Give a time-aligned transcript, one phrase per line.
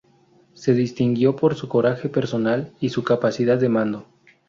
[0.55, 4.07] Se distinguió por su coraje personal y su capacidad de mando.